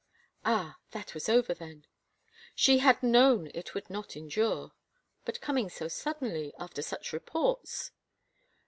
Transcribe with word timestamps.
Ah, 0.43 0.79
that 0.93 1.13
was 1.13 1.29
over 1.29 1.53
thenl 1.53 1.83
She 2.55 2.79
had 2.79 3.03
known 3.03 3.51
it 3.53 3.75
would 3.75 3.87
not 3.87 4.17
endure.... 4.17 4.71
But 5.25 5.41
coming 5.41 5.69
so 5.69 5.87
suddenly... 5.87 6.55
after 6.59 6.81
such 6.81 7.13
reports 7.13 7.91